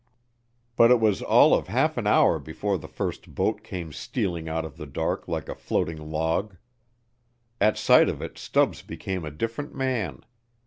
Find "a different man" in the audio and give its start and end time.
9.23-10.25